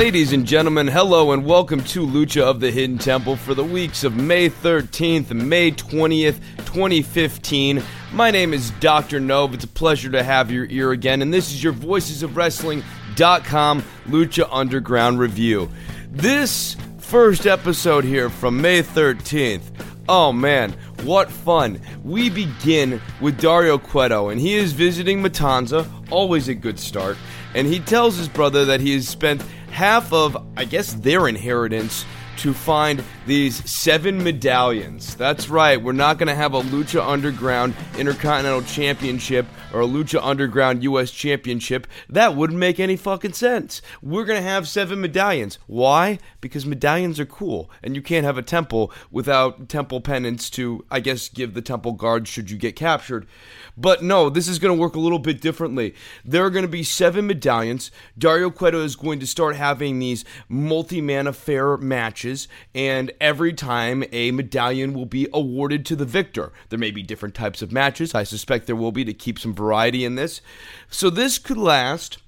[0.00, 4.02] Ladies and gentlemen, hello and welcome to Lucha of the Hidden Temple for the weeks
[4.02, 7.82] of May 13th and May 20th, 2015.
[8.10, 9.20] My name is Dr.
[9.20, 9.52] Nove.
[9.52, 13.82] It's a pleasure to have your ear again, and this is your Voices of Wrestling.com
[14.06, 15.68] Lucha Underground review.
[16.10, 19.64] This first episode here from May 13th.
[20.08, 21.78] Oh man, what fun!
[22.02, 27.18] We begin with Dario Cueto, and he is visiting Matanza, always a good start.
[27.54, 32.04] And he tells his brother that he has spent half of, I guess, their inheritance
[32.38, 35.14] to find these seven medallions.
[35.14, 40.18] That's right, we're not going to have a Lucha Underground Intercontinental Championship or a Lucha
[40.20, 41.86] Underground US Championship.
[42.08, 43.82] That wouldn't make any fucking sense.
[44.02, 45.60] We're going to have seven medallions.
[45.68, 46.18] Why?
[46.40, 50.98] Because medallions are cool, and you can't have a temple without temple pennants to, I
[50.98, 53.28] guess, give the temple guard should you get captured.
[53.76, 55.94] But no, this is going to work a little bit differently.
[56.24, 57.92] There are going to be seven medallions.
[58.18, 64.04] Dario Cueto is going to start having these multi man affair matches, and every time
[64.12, 66.52] a medallion will be awarded to the victor.
[66.68, 68.14] There may be different types of matches.
[68.14, 70.40] I suspect there will be to keep some variety in this.
[70.88, 72.18] So this could last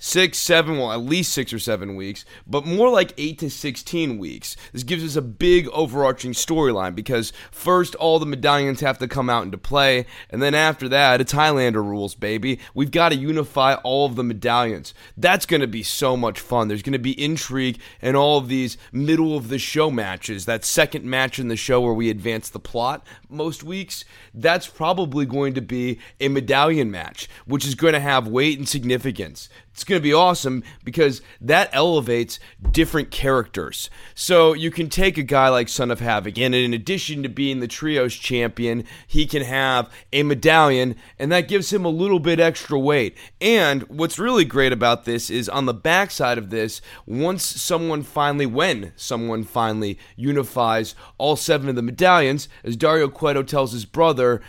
[0.00, 4.18] six, seven, well, at least six or seven weeks, but more like eight to 16
[4.18, 4.56] weeks.
[4.72, 9.30] This gives us a big overarching storyline because first, all the medallions have to come
[9.30, 12.58] out into play, and then after that, it's Highlander rules, baby.
[12.74, 14.94] We've got to unify all of the medallions.
[15.16, 16.68] That's going to be so much fun.
[16.68, 20.46] There's going to be intrigue in all of these middle of the show matches.
[20.46, 25.26] That second match in the show where we advance the plot most weeks, that's probably
[25.26, 29.50] going to be a medallion match, which is going to have weight and significance.
[29.72, 32.40] It's going to be awesome because that elevates
[32.70, 33.90] different characters.
[34.14, 37.60] So you can take a guy like Son of Havoc, and in addition to being
[37.60, 42.40] the Trios champion, he can have a medallion, and that gives him a little bit
[42.40, 43.18] extra weight.
[43.40, 48.46] And what's really great about this is on the backside of this, once someone finally,
[48.46, 54.40] when someone finally unifies all seven of the medallions, as Dario Cueto tells his brother,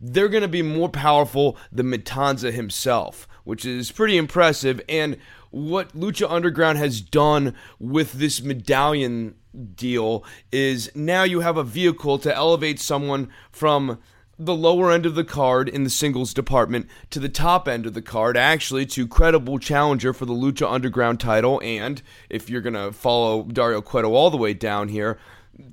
[0.00, 4.80] they're going to be more powerful than Matanza himself which is pretty impressive.
[4.88, 5.16] And
[5.50, 9.36] what Lucha Underground has done with this medallion
[9.76, 13.98] deal is now you have a vehicle to elevate someone from
[14.36, 17.94] the lower end of the card in the singles department to the top end of
[17.94, 21.60] the card, actually, to credible challenger for the Lucha Underground title.
[21.62, 25.18] And if you're going to follow Dario Cueto all the way down here,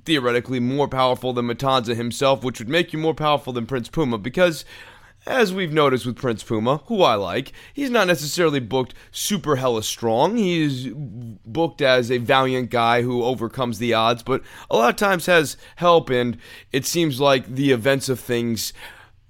[0.04, 4.18] theoretically more powerful than Matanza himself, which would make you more powerful than Prince Puma
[4.18, 4.64] because
[5.26, 9.82] as we've noticed with Prince Puma, who I like, he's not necessarily booked super hella
[9.82, 10.36] strong.
[10.36, 15.26] He's booked as a valiant guy who overcomes the odds, but a lot of times
[15.26, 16.38] has help, and
[16.72, 18.72] it seems like the events of things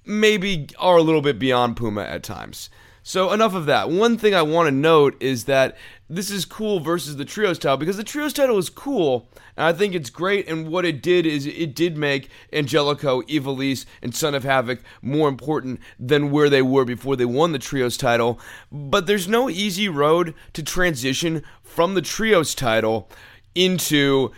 [0.04, 2.70] maybe are a little bit beyond Puma at times.
[3.05, 3.91] So, enough of that.
[3.91, 5.77] One thing I want to note is that
[6.09, 9.72] this is cool versus the Trios title because the Trios title is cool, and I
[9.72, 10.49] think it's great.
[10.49, 15.28] And what it did is it did make Angelico, Ivelisse, and Son of Havoc more
[15.28, 18.39] important than where they were before they won the Trios title.
[18.71, 23.10] But there's no easy road to transition from the Trios title
[23.57, 24.31] into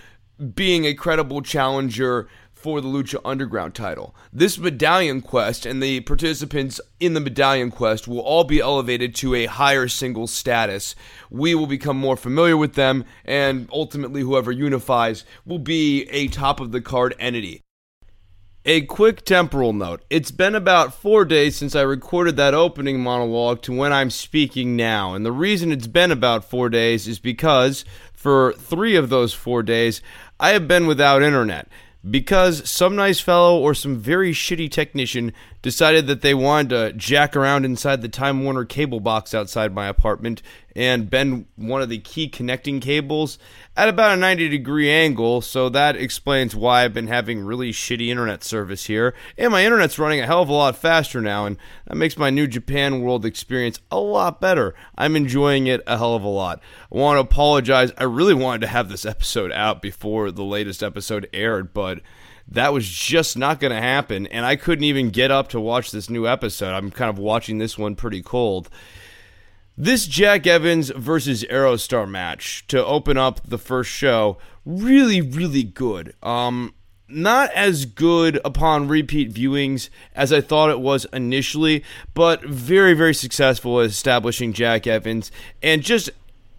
[0.54, 2.28] being a credible challenger
[2.64, 4.14] for the Lucha Underground title.
[4.32, 9.34] This medallion quest and the participants in the medallion quest will all be elevated to
[9.34, 10.94] a higher single status.
[11.28, 16.58] We will become more familiar with them, and ultimately, whoever unifies will be a top
[16.58, 17.60] of the card entity.
[18.64, 20.02] A quick temporal note.
[20.08, 24.74] It's been about four days since I recorded that opening monologue to when I'm speaking
[24.74, 27.84] now, and the reason it's been about four days is because
[28.14, 30.00] for three of those four days,
[30.40, 31.68] I have been without internet
[32.08, 35.32] because some nice fellow or some very shitty technician
[35.64, 39.86] decided that they wanted to jack around inside the Time Warner cable box outside my
[39.86, 40.42] apartment
[40.76, 43.38] and bend one of the key connecting cables
[43.74, 45.40] at about a 90 degree angle.
[45.40, 49.14] So that explains why I've been having really shitty internet service here.
[49.38, 51.56] And my internet's running a hell of a lot faster now, and
[51.86, 54.74] that makes my new Japan World experience a lot better.
[54.98, 56.60] I'm enjoying it a hell of a lot.
[56.92, 57.90] I want to apologize.
[57.96, 62.00] I really wanted to have this episode out before the latest episode aired, but
[62.48, 64.26] that was just not going to happen.
[64.26, 66.74] And I couldn't even get up to watch this new episode.
[66.74, 68.68] I'm kind of watching this one pretty cold.
[69.76, 76.14] This Jack Evans versus Aerostar match to open up the first show, really, really good.
[76.22, 76.74] Um,
[77.08, 83.14] not as good upon repeat viewings as I thought it was initially, but very, very
[83.14, 85.32] successful at establishing Jack Evans
[85.62, 86.10] and just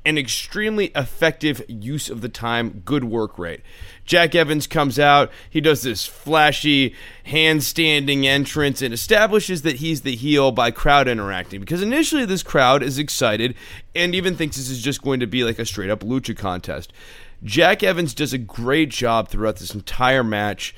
[0.06, 3.62] an extremely effective use of the time, good work rate.
[4.06, 6.94] Jack Evans comes out, he does this flashy
[7.26, 11.60] handstanding entrance and establishes that he's the heel by crowd interacting.
[11.60, 13.56] Because initially this crowd is excited
[13.96, 16.94] and even thinks this is just going to be like a straight up lucha contest.
[17.44, 20.76] Jack Evans does a great job throughout this entire match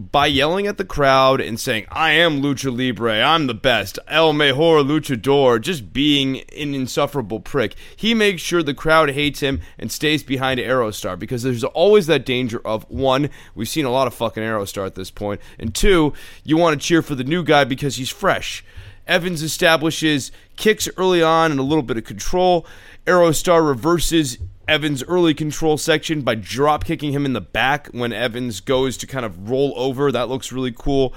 [0.00, 4.32] by yelling at the crowd and saying, I am Lucha Libre, I'm the best, El
[4.32, 7.74] Mejor Luchador, just being an insufferable prick.
[7.94, 12.24] He makes sure the crowd hates him and stays behind Aerostar because there's always that
[12.24, 16.12] danger of one, we've seen a lot of fucking Aerostar at this point, and two,
[16.44, 18.64] you want to cheer for the new guy because he's fresh.
[19.06, 22.66] Evans establishes kicks early on and a little bit of control.
[23.06, 24.38] Aerostar reverses
[24.70, 29.06] Evans' early control section by drop kicking him in the back when Evans goes to
[29.08, 30.12] kind of roll over.
[30.12, 31.12] That looks really cool.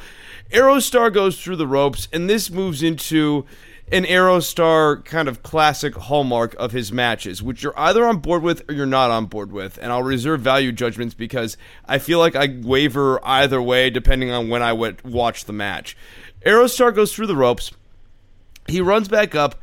[0.52, 3.46] Aerostar goes through the ropes, and this moves into
[3.92, 8.68] an Aerostar kind of classic hallmark of his matches, which you're either on board with
[8.68, 9.78] or you're not on board with.
[9.80, 11.56] And I'll reserve value judgments because
[11.86, 15.96] I feel like I waver either way depending on when I would watch the match.
[16.44, 17.72] Aerostar goes through the ropes.
[18.68, 19.62] He runs back up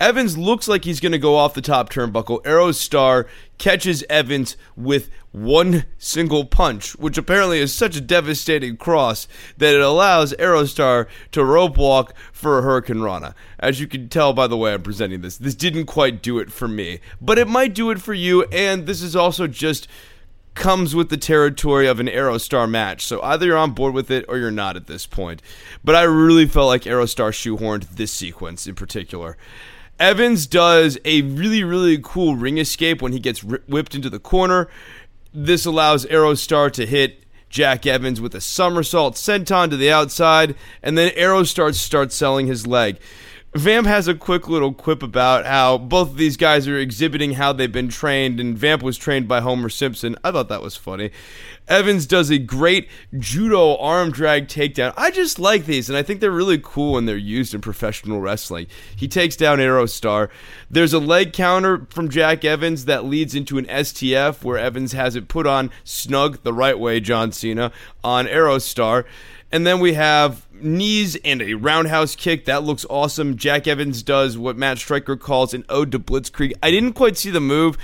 [0.00, 2.42] Evans looks like he's going to go off the top turnbuckle.
[2.44, 3.26] Aerostar
[3.58, 9.80] catches Evans with one single punch, which apparently is such a devastating cross that it
[9.80, 13.34] allows Aerostar to rope walk for a Hurricane Rana.
[13.58, 16.52] As you can tell by the way I'm presenting this, this didn't quite do it
[16.52, 19.88] for me, but it might do it for you, and this is also just
[20.54, 23.04] comes with the territory of an Aerostar match.
[23.04, 25.40] So either you're on board with it or you're not at this point.
[25.84, 29.36] But I really felt like Aerostar shoehorned this sequence in particular.
[29.98, 34.68] Evans does a really, really cool ring escape when he gets whipped into the corner.
[35.34, 40.96] This allows Aerostar to hit Jack Evans with a somersault senton to the outside, and
[40.96, 42.98] then Aerostar starts selling his leg.
[43.54, 47.50] Vamp has a quick little quip about how both of these guys are exhibiting how
[47.50, 50.16] they've been trained, and Vamp was trained by Homer Simpson.
[50.22, 51.10] I thought that was funny.
[51.66, 54.92] Evans does a great judo arm drag takedown.
[54.98, 58.20] I just like these, and I think they're really cool when they're used in professional
[58.20, 58.66] wrestling.
[58.94, 60.28] He takes down Aerostar.
[60.70, 65.16] There's a leg counter from Jack Evans that leads into an STF where Evans has
[65.16, 67.72] it put on snug the right way, John Cena,
[68.04, 69.06] on Aerostar.
[69.50, 72.44] And then we have knees and a roundhouse kick.
[72.44, 73.36] That looks awesome.
[73.36, 76.52] Jack Evans does what Matt Striker calls an ode to Blitzkrieg.
[76.62, 77.78] I didn't quite see the move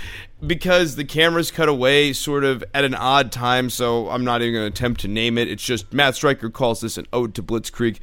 [0.45, 4.53] because the cameras cut away sort of at an odd time, so I'm not even
[4.53, 5.49] going to attempt to name it.
[5.49, 7.97] It's just Matt Striker calls this an ode to Blitzkrieg.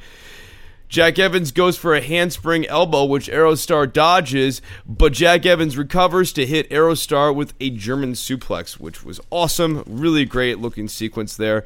[0.89, 6.45] Jack Evans goes for a handspring elbow, which Aerostar dodges, but Jack Evans recovers to
[6.45, 9.83] hit Aerostar with a German suplex, which was awesome.
[9.87, 11.65] Really great looking sequence there.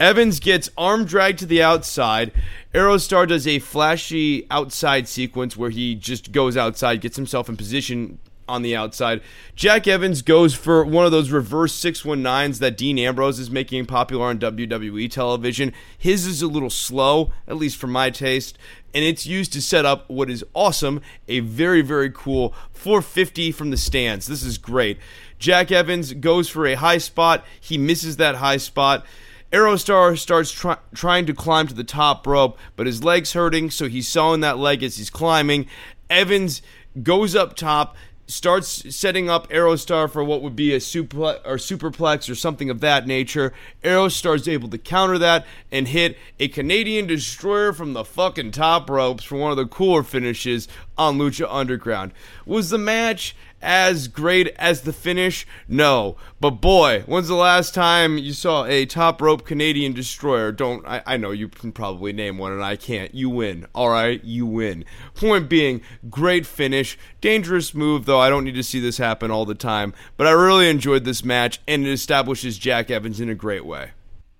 [0.00, 2.32] Evans gets arm dragged to the outside.
[2.72, 8.18] Aerostar does a flashy outside sequence where he just goes outside, gets himself in position
[8.48, 9.20] on the outside.
[9.54, 14.26] Jack Evans goes for one of those reverse 619s that Dean Ambrose is making popular
[14.26, 15.70] on WWE television.
[15.98, 18.56] His is a little slow, at least for my taste,
[18.94, 23.70] and it's used to set up what is awesome a very, very cool 450 from
[23.70, 24.26] the stands.
[24.26, 24.98] This is great.
[25.38, 29.04] Jack Evans goes for a high spot, he misses that high spot.
[29.52, 33.88] Aerostar starts try- trying to climb to the top rope, but his leg's hurting, so
[33.88, 35.66] he's sawing that leg as he's climbing.
[36.08, 36.62] Evans
[37.02, 37.96] goes up top,
[38.28, 42.80] starts setting up Aerostar for what would be a super or superplex or something of
[42.80, 43.52] that nature.
[43.82, 48.88] Aerostar is able to counter that and hit a Canadian destroyer from the fucking top
[48.88, 50.68] ropes for one of the cooler finishes
[51.00, 52.12] on Lucha Underground.
[52.44, 55.46] Was the match as great as the finish?
[55.66, 56.16] No.
[56.40, 60.52] But boy, when's the last time you saw a top rope Canadian destroyer?
[60.52, 63.14] Don't I, I know you can probably name one and I can't.
[63.14, 63.66] You win.
[63.74, 64.84] Alright, you win.
[65.14, 65.80] Point being,
[66.10, 66.98] great finish.
[67.22, 69.94] Dangerous move, though I don't need to see this happen all the time.
[70.18, 73.92] But I really enjoyed this match and it establishes Jack Evans in a great way.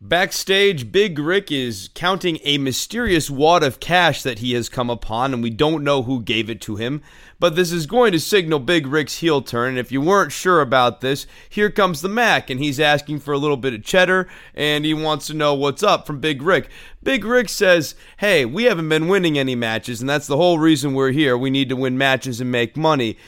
[0.02, 5.34] Backstage, Big Rick is counting a mysterious wad of cash that he has come upon,
[5.34, 7.02] and we don't know who gave it to him.
[7.38, 10.62] But this is going to signal Big Rick's heel turn, and if you weren't sure
[10.62, 14.26] about this, here comes the Mac, and he's asking for a little bit of cheddar,
[14.54, 16.70] and he wants to know what's up from Big Rick.
[17.02, 20.94] Big Rick says, Hey, we haven't been winning any matches, and that's the whole reason
[20.94, 21.36] we're here.
[21.36, 23.18] We need to win matches and make money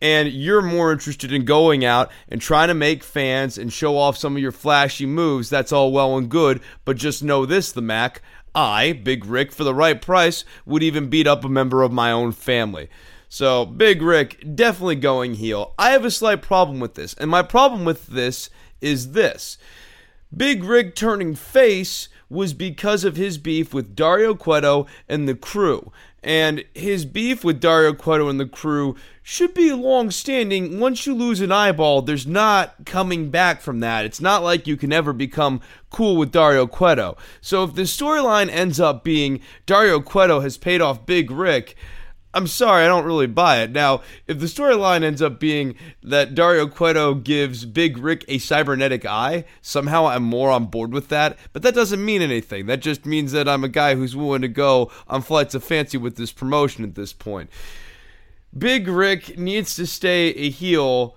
[0.00, 4.16] and you're more interested in going out and trying to make fans and show off
[4.16, 6.60] some of your flashy moves, that's all well and good.
[6.84, 8.22] But just know this, the Mac,
[8.54, 12.10] I, Big Rick, for the right price, would even beat up a member of my
[12.10, 12.88] own family.
[13.28, 15.74] So, Big Rick, definitely going heel.
[15.78, 19.56] I have a slight problem with this, and my problem with this is this
[20.36, 25.92] Big Rick turning face was because of his beef with Dario Cueto and the crew.
[26.22, 30.78] And his beef with Dario Cueto and the crew should be long standing.
[30.78, 34.04] Once you lose an eyeball, there's not coming back from that.
[34.04, 37.16] It's not like you can ever become cool with Dario Cueto.
[37.40, 41.74] So if the storyline ends up being Dario Cueto has paid off Big Rick,
[42.32, 43.72] I'm sorry, I don't really buy it.
[43.72, 49.04] Now, if the storyline ends up being that Dario Cueto gives Big Rick a cybernetic
[49.04, 51.36] eye, somehow I'm more on board with that.
[51.52, 52.66] But that doesn't mean anything.
[52.66, 55.98] That just means that I'm a guy who's willing to go on flights of fancy
[55.98, 57.50] with this promotion at this point.
[58.56, 61.16] Big Rick needs to stay a heel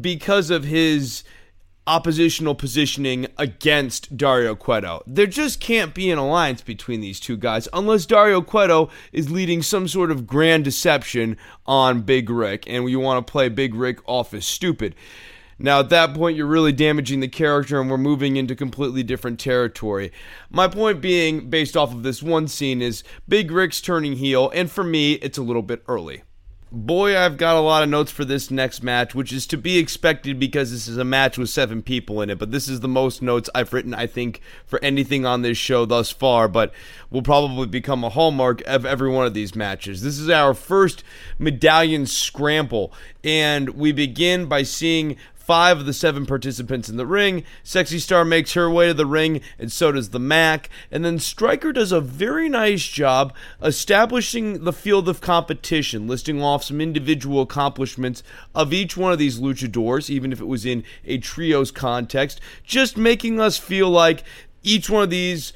[0.00, 1.22] because of his
[1.86, 5.02] oppositional positioning against Dario Cueto.
[5.06, 9.62] There just can't be an alliance between these two guys unless Dario Cueto is leading
[9.62, 14.00] some sort of grand deception on Big Rick and you want to play Big Rick
[14.06, 14.94] off as stupid.
[15.58, 19.40] Now, at that point, you're really damaging the character, and we're moving into completely different
[19.40, 20.12] territory.
[20.50, 24.70] My point being, based off of this one scene, is Big Rick's turning heel, and
[24.70, 26.24] for me, it's a little bit early.
[26.76, 29.78] Boy, I've got a lot of notes for this next match, which is to be
[29.78, 32.38] expected because this is a match with seven people in it.
[32.38, 35.86] But this is the most notes I've written, I think, for anything on this show
[35.86, 36.48] thus far.
[36.48, 36.74] But
[37.08, 40.02] will probably become a hallmark of every one of these matches.
[40.02, 41.02] This is our first
[41.38, 42.92] medallion scramble,
[43.24, 45.16] and we begin by seeing
[45.46, 47.44] five of the seven participants in the ring.
[47.62, 50.68] Sexy Star makes her way to the ring, and so does the Mac.
[50.90, 56.64] And then Striker does a very nice job establishing the field of competition, listing off
[56.64, 58.24] some individual accomplishments
[58.56, 62.96] of each one of these luchadors, even if it was in a trios context, just
[62.96, 64.24] making us feel like
[64.64, 65.52] each one of these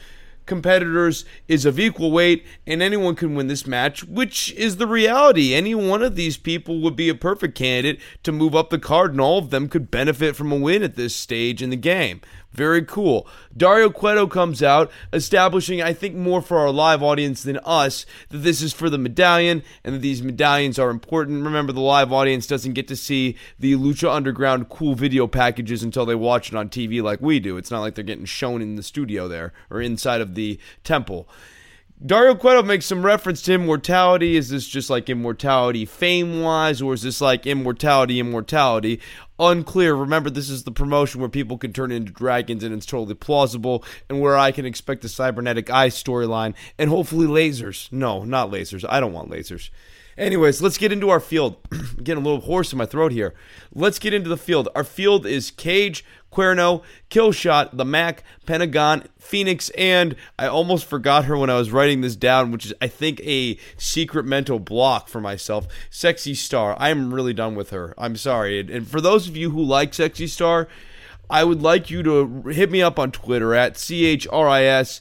[0.46, 5.54] competitors is of equal weight and anyone can win this match, which is the reality.
[5.54, 9.12] Any one of these people would be a perfect candidate to move up the card,
[9.12, 12.20] and all of them could benefit from a win at this stage in the game.
[12.52, 13.28] Very cool.
[13.56, 18.38] Dario Cueto comes out, establishing, I think, more for our live audience than us, that
[18.38, 21.44] this is for the medallion and that these medallions are important.
[21.44, 26.04] Remember, the live audience doesn't get to see the Lucha Underground cool video packages until
[26.04, 27.56] they watch it on TV like we do.
[27.56, 31.28] It's not like they're getting shown in the studio there or inside of the temple.
[32.04, 34.34] Dario Cueto makes some reference to immortality.
[34.34, 39.00] Is this just like immortality fame wise, or is this like immortality, immortality?
[39.38, 39.94] Unclear.
[39.94, 43.84] Remember, this is the promotion where people can turn into dragons and it's totally plausible,
[44.08, 47.92] and where I can expect the cybernetic eye storyline and hopefully lasers.
[47.92, 48.82] No, not lasers.
[48.88, 49.68] I don't want lasers.
[50.16, 51.56] Anyways, let's get into our field.
[52.02, 53.34] getting a little hoarse in my throat here.
[53.74, 54.70] Let's get into the field.
[54.74, 61.36] Our field is Cage, Cuerno, Killshot, the Mac, Pentagon, Phoenix, and I almost forgot her
[61.36, 65.20] when I was writing this down, which is, I think, a secret mental block for
[65.20, 65.66] myself.
[65.90, 66.76] Sexy Star.
[66.78, 67.94] I'm really done with her.
[67.98, 68.60] I'm sorry.
[68.60, 70.68] And for those of you who like Sexy Star,
[71.28, 74.64] I would like you to hit me up on Twitter at C H R I
[74.64, 75.00] S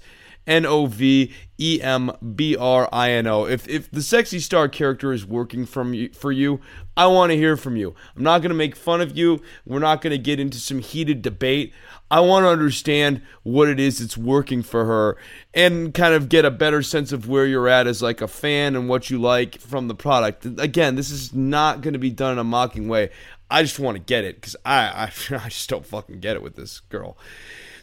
[0.50, 3.46] N O V E M B R I N O.
[3.46, 6.60] If if the sexy star character is working from you, for you,
[6.98, 7.94] I want to hear from you.
[8.18, 9.41] I'm not going to make fun of you.
[9.65, 11.72] We're not going to get into some heated debate.
[12.10, 15.18] I want to understand what it is that's working for her
[15.53, 18.75] and kind of get a better sense of where you're at as like a fan
[18.75, 20.46] and what you like from the product.
[20.58, 23.12] Again, this is not going to be done in a mocking way.
[23.51, 25.03] I just want to get it because I, I
[25.36, 27.18] I just don't fucking get it with this girl.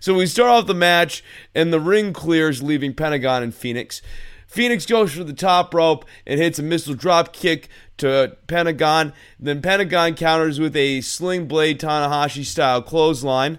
[0.00, 1.22] So we start off the match,
[1.54, 4.02] and the ring clears, leaving Pentagon and Phoenix.
[4.46, 9.12] Phoenix goes for the top rope and hits a missile drop kick to Pentagon.
[9.38, 13.58] Then Pentagon counters with a sling blade Tanahashi style clothesline.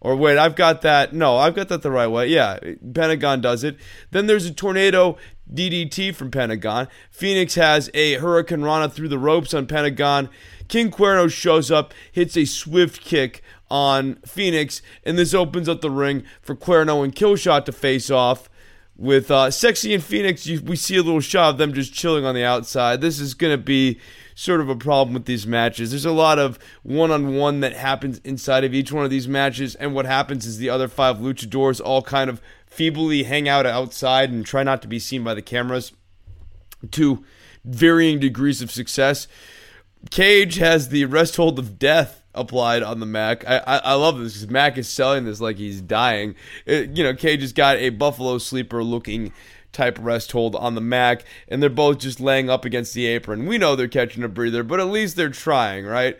[0.00, 1.12] Or wait, I've got that.
[1.12, 2.28] No, I've got that the right way.
[2.28, 2.58] Yeah,
[2.94, 3.76] Pentagon does it.
[4.10, 5.18] Then there's a tornado
[5.52, 6.88] DDT from Pentagon.
[7.10, 10.30] Phoenix has a Hurricane Rana through the ropes on Pentagon.
[10.68, 15.90] King Cuerno shows up, hits a swift kick on Phoenix, and this opens up the
[15.90, 18.48] ring for Cuerno and Killshot to face off.
[18.96, 22.26] With uh, Sexy and Phoenix, you, we see a little shot of them just chilling
[22.26, 23.00] on the outside.
[23.00, 23.98] This is going to be
[24.34, 25.90] sort of a problem with these matches.
[25.90, 29.26] There's a lot of one on one that happens inside of each one of these
[29.26, 33.64] matches, and what happens is the other five luchadors all kind of feebly hang out
[33.64, 35.92] outside and try not to be seen by the cameras
[36.90, 37.24] to
[37.64, 39.28] varying degrees of success.
[40.10, 43.48] Cage has the rest hold of death applied on the Mac.
[43.48, 46.34] I, I, I love this because Mac is selling this like he's dying.
[46.66, 49.32] It, you know, Cage has got a Buffalo Sleeper looking
[49.72, 53.46] type rest hold on the Mac, and they're both just laying up against the apron.
[53.46, 56.18] We know they're catching a breather, but at least they're trying, right?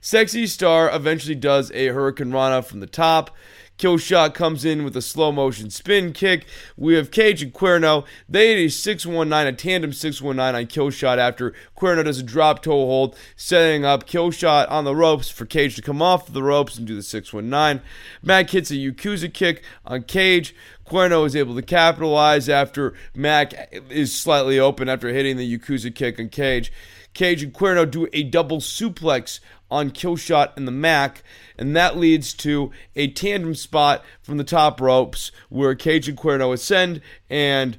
[0.00, 3.36] Sexy Star eventually does a Hurricane Rana from the top.
[3.80, 6.44] Killshot comes in with a slow motion spin kick.
[6.76, 8.04] We have Cage and Cuerno.
[8.28, 12.72] They hit a 619, a tandem 619 on Killshot after Cuerno does a drop toe
[12.72, 16.86] hold, setting up Killshot on the ropes for Cage to come off the ropes and
[16.86, 17.82] do the 619.
[18.22, 20.54] Mac hits a Yakuza kick on Cage.
[20.84, 26.20] Cuerno is able to capitalize after Mac is slightly open after hitting the Yakuza kick
[26.20, 26.70] on Cage.
[27.14, 29.40] Cage and Cuerno do a double suplex
[29.70, 31.22] on Killshot and the Mac,
[31.56, 36.52] and that leads to a tandem spot from the top ropes where Cage and Cuerno
[36.52, 37.78] ascend, and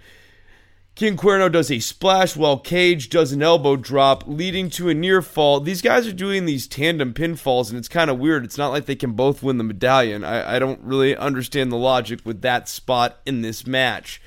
[0.93, 5.21] King Cuerno does a splash while Cage does an elbow drop, leading to a near
[5.21, 5.59] fall.
[5.59, 8.43] These guys are doing these tandem pinfalls, and it's kind of weird.
[8.43, 10.23] It's not like they can both win the medallion.
[10.23, 14.20] I, I don't really understand the logic with that spot in this match.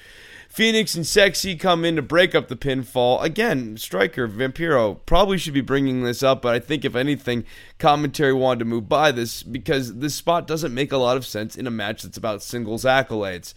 [0.54, 3.20] Phoenix and Sexy come in to break up the pinfall.
[3.20, 7.44] Again, Striker, Vampiro probably should be bringing this up, but I think if anything,
[7.80, 11.56] commentary wanted to move by this because this spot doesn't make a lot of sense
[11.56, 13.52] in a match that's about singles accolades.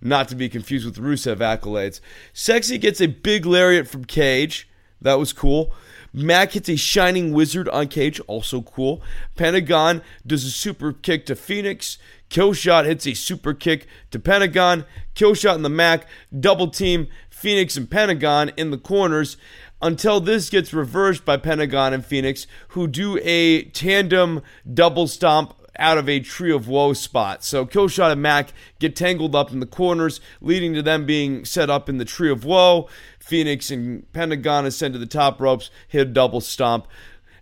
[0.00, 1.98] Not to be confused with Rusev accolades.
[2.32, 4.68] Sexy gets a big lariat from Cage.
[5.00, 5.74] That was cool.
[6.12, 9.02] Mac hits a Shining Wizard on Cage, also cool.
[9.34, 11.98] Pentagon does a super kick to Phoenix.
[12.30, 14.84] Killshot hits a super kick to Pentagon.
[15.14, 16.06] Killshot and the Mac
[16.38, 19.36] double team Phoenix and Pentagon in the corners
[19.82, 24.42] until this gets reversed by Pentagon and Phoenix, who do a tandem
[24.72, 27.44] double stomp out of a tree of woe spot.
[27.44, 31.68] So Killshot and Mac get tangled up in the corners, leading to them being set
[31.68, 32.88] up in the tree of woe.
[33.18, 36.86] Phoenix and Pentagon ascend to the top ropes, hit a double stomp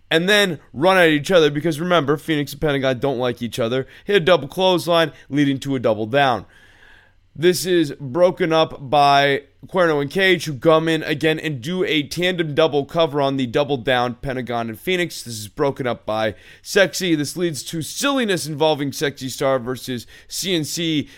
[0.09, 3.87] and then run at each other because remember, Phoenix and Pentagon don't like each other.
[4.05, 6.45] Hit a double clothesline, leading to a double down.
[7.37, 12.03] This is broken up by Cuerno and Cage, who come in again and do a
[12.03, 15.21] tandem double cover on the double down Pentagon and Phoenix.
[15.21, 17.13] This is broken up by Sexy.
[17.13, 21.09] This leads to silliness involving Sexy Star versus CNC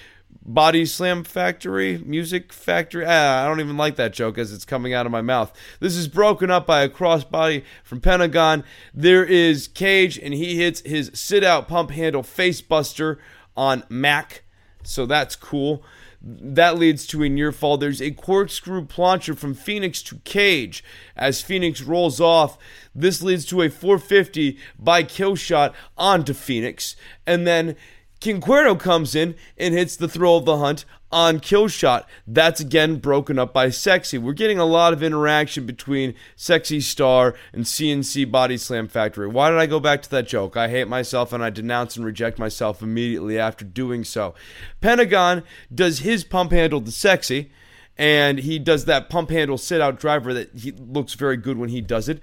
[0.48, 3.04] Body Slam Factory, Music Factory.
[3.06, 5.52] Ah, I don't even like that joke as it's coming out of my mouth.
[5.82, 8.64] This is broken up by a crossbody from Pentagon.
[8.94, 13.18] There is Cage, and he hits his sit out pump handle facebuster
[13.58, 14.44] on Mac.
[14.84, 15.84] So that's cool.
[16.22, 17.78] That leads to a near fall.
[17.78, 20.84] There's a corkscrew plancher from Phoenix to Cage
[21.16, 22.58] as Phoenix rolls off.
[22.96, 26.96] This leads to a 450 by Killshot onto Phoenix.
[27.26, 27.76] And then
[28.20, 32.06] King Cuerno comes in and hits the thrill of the hunt on Killshot.
[32.26, 34.18] That's again broken up by Sexy.
[34.18, 39.28] We're getting a lot of interaction between Sexy Star and CNC Body Slam Factory.
[39.28, 40.58] Why did I go back to that joke?
[40.58, 44.34] I hate myself and I denounce and reject myself immediately after doing so.
[44.82, 47.52] Pentagon does his pump handle to Sexy,
[47.98, 51.70] and he does that pump handle sit out driver that he looks very good when
[51.70, 52.20] he does it.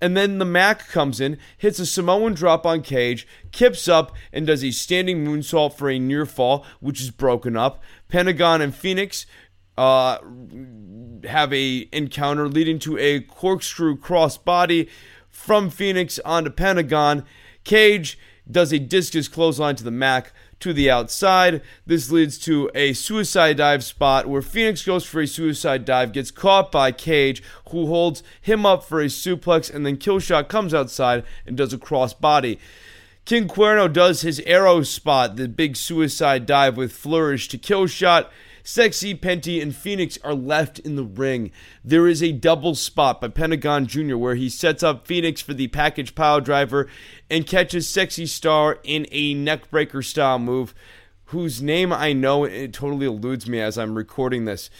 [0.00, 4.46] And then the Mac comes in, hits a Samoan drop on Cage, kips up, and
[4.46, 7.82] does a standing moonsault for a near fall, which is broken up.
[8.08, 9.26] Pentagon and Phoenix
[9.76, 10.18] uh,
[11.24, 14.88] have a encounter leading to a corkscrew crossbody
[15.28, 17.24] from Phoenix onto Pentagon.
[17.64, 18.18] Cage
[18.50, 21.62] does a discus clothesline to the Mac to the outside.
[21.86, 26.30] This leads to a suicide dive spot where Phoenix goes for a suicide dive, gets
[26.30, 31.24] caught by Cage, who holds him up for a suplex, and then Killshot comes outside
[31.46, 32.58] and does a cross body.
[33.24, 38.28] King Cuerno does his arrow spot, the big suicide dive with flourish to Killshot.
[38.72, 41.50] Sexy, Penty, and Phoenix are left in the ring.
[41.84, 44.16] There is a double spot by Pentagon Jr.
[44.16, 46.86] where he sets up Phoenix for the package pile driver
[47.28, 50.72] and catches Sexy Star in a neckbreaker style move.
[51.26, 54.70] whose name I know it totally eludes me as I'm recording this.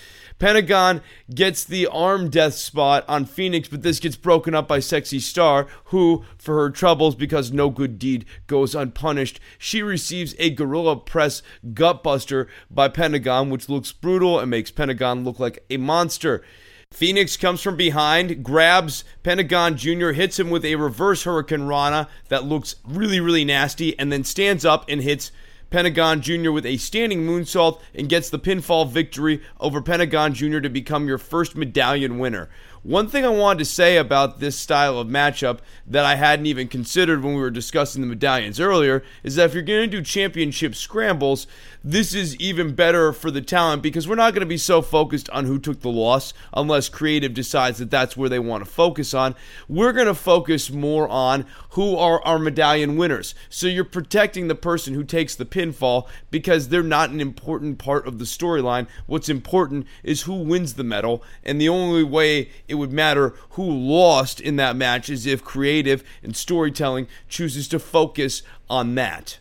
[0.40, 5.20] Pentagon gets the arm death spot on Phoenix, but this gets broken up by Sexy
[5.20, 10.96] Star, who, for her troubles because no good deed goes unpunished, she receives a gorilla
[10.96, 16.42] press gutbuster by Pentagon, which looks brutal and makes Pentagon look like a monster.
[16.90, 22.44] Phoenix comes from behind, grabs Pentagon Jr., hits him with a reverse Hurricane Rana that
[22.44, 25.30] looks really, really nasty, and then stands up and hits
[25.70, 26.50] Pentagon Jr.
[26.50, 30.58] with a standing moonsault and gets the pinfall victory over Pentagon Jr.
[30.60, 32.48] to become your first medallion winner.
[32.82, 36.66] One thing I wanted to say about this style of matchup that I hadn't even
[36.66, 40.02] considered when we were discussing the medallions earlier is that if you're going to do
[40.02, 41.46] championship scrambles,
[41.84, 45.28] this is even better for the talent because we're not going to be so focused
[45.28, 49.12] on who took the loss unless creative decides that that's where they want to focus
[49.12, 49.34] on.
[49.68, 53.34] We're going to focus more on who are our medallion winners.
[53.50, 58.06] So you're protecting the person who takes the pinfall because they're not an important part
[58.06, 58.86] of the storyline.
[59.06, 63.64] What's important is who wins the medal, and the only way it would matter who
[63.68, 69.38] lost in that match as if creative and storytelling chooses to focus on that.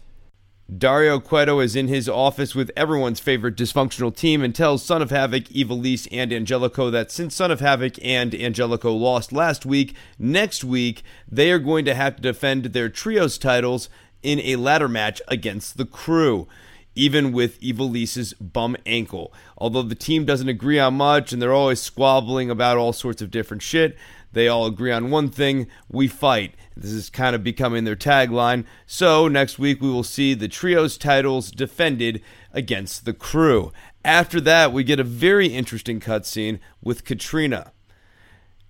[0.75, 5.09] Dario Cueto is in his office with everyone's favorite dysfunctional team and tells Son of
[5.09, 10.63] Havoc, Ivelisse, and Angelico that since Son of Havoc and Angelico lost last week, next
[10.63, 13.89] week they are going to have to defend their trios titles
[14.21, 16.47] in a ladder match against the crew
[16.95, 19.33] even with Ivelisse's bum ankle.
[19.57, 23.31] Although the team doesn't agree on much and they're always squabbling about all sorts of
[23.31, 23.97] different shit,
[24.31, 26.55] they all agree on one thing we fight.
[26.75, 28.65] This is kind of becoming their tagline.
[28.85, 32.21] So, next week we will see the trios titles defended
[32.53, 33.71] against the crew.
[34.05, 37.73] After that, we get a very interesting cutscene with Katrina.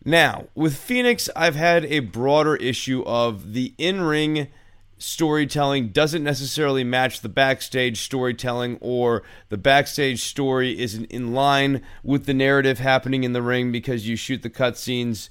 [0.06, 4.48] Now, with Phoenix, I've had a broader issue of the in ring
[5.00, 12.26] storytelling doesn't necessarily match the backstage storytelling or the backstage story isn't in line with
[12.26, 15.30] the narrative happening in the ring because you shoot the cutscenes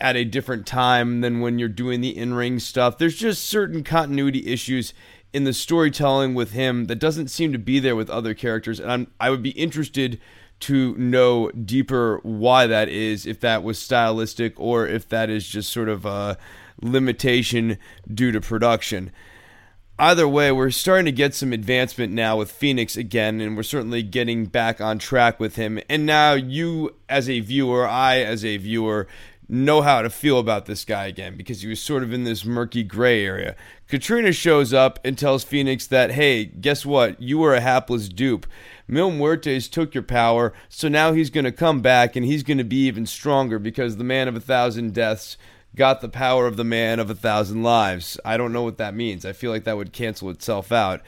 [0.00, 2.96] at a different time than when you're doing the in-ring stuff.
[2.96, 4.94] There's just certain continuity issues
[5.32, 8.90] in the storytelling with him that doesn't seem to be there with other characters and
[8.90, 10.20] I'm, I would be interested
[10.60, 15.72] to know deeper why that is if that was stylistic or if that is just
[15.72, 16.34] sort of uh
[16.82, 17.78] limitation
[18.12, 19.10] due to production.
[19.98, 24.02] Either way, we're starting to get some advancement now with Phoenix again, and we're certainly
[24.02, 25.78] getting back on track with him.
[25.90, 29.06] And now, you as a viewer, I as a viewer,
[29.50, 32.44] know how to feel about this guy again because he was sort of in this
[32.44, 33.56] murky gray area.
[33.88, 37.20] Katrina shows up and tells Phoenix that, hey, guess what?
[37.20, 38.46] You were a hapless dupe.
[38.86, 42.58] Mil Muertes took your power, so now he's going to come back and he's going
[42.58, 45.36] to be even stronger because the man of a thousand deaths
[45.76, 48.18] got the power of the man of a thousand lives.
[48.24, 49.24] I don't know what that means.
[49.24, 51.00] I feel like that would cancel itself out.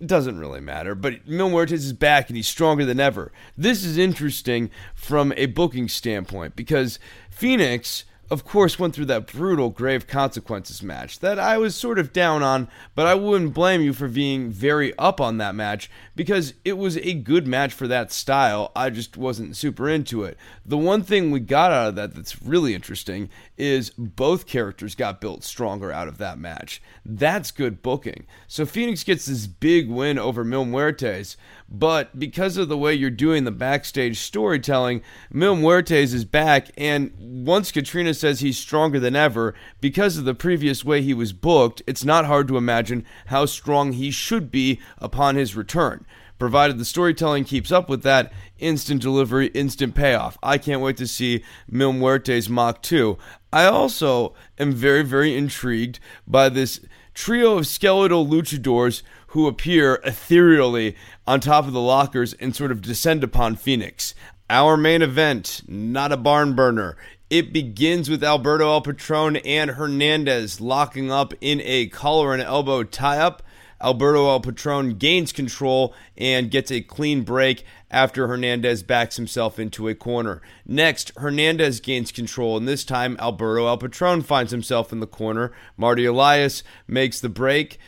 [0.00, 3.32] It doesn't really matter, but Mil Muertes is back and he's stronger than ever.
[3.56, 6.98] This is interesting from a booking standpoint because
[7.30, 12.12] Phoenix of course, went through that brutal grave consequences match that I was sort of
[12.12, 16.54] down on, but I wouldn't blame you for being very up on that match because
[16.64, 18.72] it was a good match for that style.
[18.74, 20.36] I just wasn't super into it.
[20.64, 25.20] The one thing we got out of that that's really interesting is both characters got
[25.20, 26.82] built stronger out of that match.
[27.04, 28.26] That's good booking.
[28.48, 31.36] So Phoenix gets this big win over Mil Muertes,
[31.68, 37.12] but because of the way you're doing the backstage storytelling, Mil Muertes is back, and
[37.18, 41.82] once Katrina says he's stronger than ever, because of the previous way he was booked,
[41.86, 46.06] it's not hard to imagine how strong he should be upon his return.
[46.38, 50.36] Provided the storytelling keeps up with that, instant delivery, instant payoff.
[50.42, 53.16] I can't wait to see Mil Muertes Mach 2.
[53.52, 56.80] I also am very, very intrigued by this
[57.16, 60.94] trio of skeletal luchadors who appear ethereally
[61.26, 64.14] on top of the lockers and sort of descend upon Phoenix.
[64.50, 66.96] Our main event, not a barn burner.
[67.30, 72.84] It begins with Alberto El Patron and Hernandez locking up in a collar and elbow
[72.84, 73.42] tie up.
[73.80, 79.88] Alberto El Patron gains control and gets a clean break after Hernandez backs himself into
[79.88, 80.42] a corner.
[80.66, 85.52] Next, Hernandez gains control, and this time Alberto El Patron finds himself in the corner.
[85.76, 87.78] Marty Elias makes the break.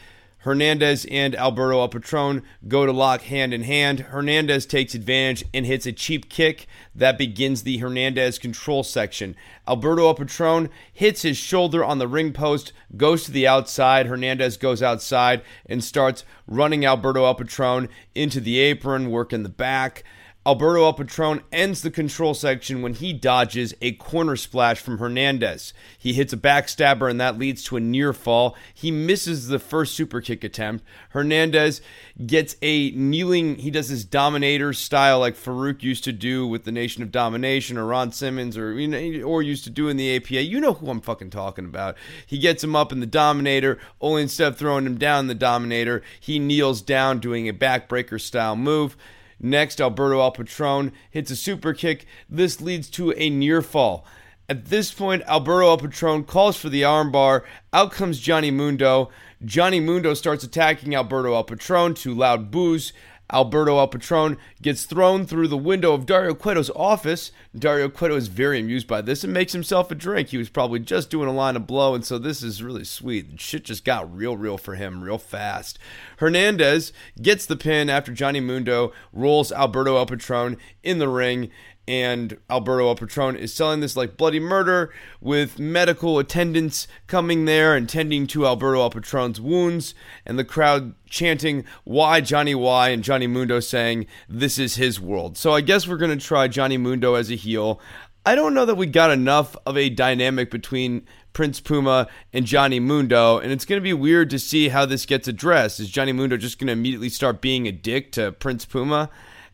[0.42, 4.00] Hernandez and Alberto El Patron go to lock hand in hand.
[4.00, 9.34] Hernandez takes advantage and hits a cheap kick that begins the Hernandez control section.
[9.66, 14.06] Alberto El Patron hits his shoulder on the ring post, goes to the outside.
[14.06, 20.04] Hernandez goes outside and starts running Alberto El Patron into the apron, working the back.
[20.48, 25.74] Alberto El Patron ends the control section when he dodges a corner splash from Hernandez.
[25.98, 28.56] He hits a backstabber and that leads to a near fall.
[28.72, 30.86] He misses the first super kick attempt.
[31.10, 31.82] Hernandez
[32.24, 36.72] gets a kneeling, he does his dominator style like Farouk used to do with the
[36.72, 40.16] Nation of Domination or Ron Simmons or you know, or used to do in the
[40.16, 40.44] APA.
[40.44, 41.94] You know who I'm fucking talking about.
[42.26, 46.00] He gets him up in the dominator, only instead of throwing him down the dominator,
[46.18, 48.96] he kneels down doing a backbreaker style move.
[49.40, 52.06] Next, Alberto El Patron hits a super kick.
[52.28, 54.04] This leads to a near fall.
[54.48, 57.44] At this point, Alberto El Patron calls for the armbar.
[57.72, 59.10] Out comes Johnny Mundo.
[59.44, 62.92] Johnny Mundo starts attacking Alberto El Patron to loud boos.
[63.30, 67.30] Alberto El Patron gets thrown through the window of Dario Cueto's office.
[67.56, 70.28] Dario Cueto is very amused by this and makes himself a drink.
[70.28, 73.40] He was probably just doing a line of blow, and so this is really sweet.
[73.40, 75.78] Shit just got real, real for him real fast.
[76.18, 81.50] Hernandez gets the pin after Johnny Mundo rolls Alberto El Patron in the ring,
[81.88, 87.74] and Alberto El Patron is selling this like bloody murder with medical attendants coming there
[87.74, 89.94] and tending to Alberto El Patron's wounds,
[90.26, 95.38] and the crowd chanting "Why Johnny Why?" and Johnny Mundo saying this is his world.
[95.38, 97.80] So I guess we're gonna try Johnny Mundo as a heel.
[98.26, 102.80] I don't know that we got enough of a dynamic between Prince Puma and Johnny
[102.80, 105.80] Mundo, and it's going to be weird to see how this gets addressed.
[105.80, 109.08] Is Johnny Mundo just going to immediately start being a dick to Prince Puma?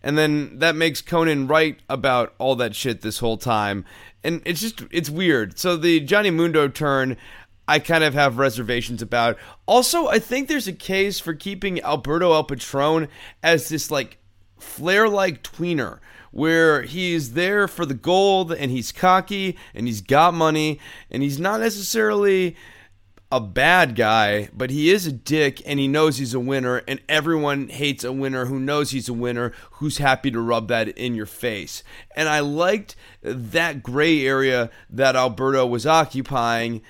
[0.05, 3.87] And then that makes Konnan right about all that shit this whole time.
[4.23, 5.59] And it's just it's weird.
[5.59, 7.17] So the Johnny Mundo turn
[7.67, 9.39] I kind of have reservations about.
[9.65, 13.09] Also, I think there's a case for keeping Alberto El Patron
[13.43, 14.19] as this like
[14.59, 20.35] Flair like tweener where he's there for the gold and he's cocky and he's got
[20.35, 22.57] money and he's not necessarily
[23.35, 27.01] a bad guy, but he is a dick and he knows he's a winner, and
[27.09, 31.17] everyone hates a winner who knows he's a winner, who's happy to rub that in
[31.17, 31.83] your face.
[32.15, 36.81] And I liked that gray area that Alberto was occupying,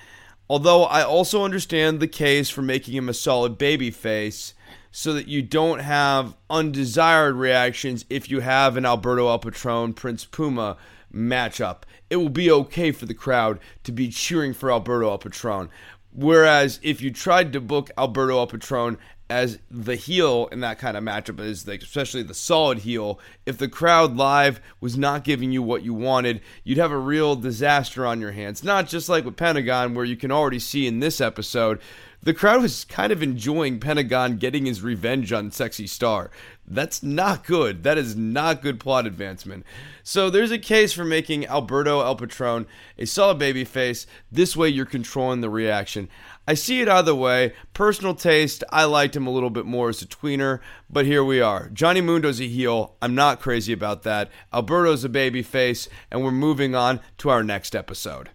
[0.47, 4.53] although I also understand the case for making him a solid baby face
[4.91, 10.25] so that you don't have undesired reactions if you have an Alberto El Patron Prince
[10.25, 10.77] Puma
[11.11, 11.83] matchup.
[12.09, 15.69] It will be okay for the crowd to be cheering for Alberto El Patron.
[16.15, 18.97] Whereas if you tried to book Alberto El Patron
[19.29, 23.67] as the heel in that kind of matchup, is especially the solid heel, if the
[23.67, 28.21] crowd live was not giving you what you wanted, you'd have a real disaster on
[28.21, 28.63] your hands.
[28.63, 31.81] Not just like with Pentagon, where you can already see in this episode
[32.25, 36.31] the crowd was kind of enjoying Pentagon getting his revenge on Sexy Star.
[36.67, 37.83] That's not good.
[37.83, 39.65] That is not good plot advancement.
[40.03, 42.65] So there's a case for making Alberto El Patron
[42.97, 44.07] a solid babyface.
[44.31, 46.09] This way you're controlling the reaction.
[46.47, 47.53] I see it either way.
[47.73, 51.39] Personal taste, I liked him a little bit more as a tweener, but here we
[51.41, 51.69] are.
[51.69, 52.95] Johnny Mundo's a heel.
[53.01, 54.29] I'm not crazy about that.
[54.53, 58.29] Alberto's a babyface, and we're moving on to our next episode.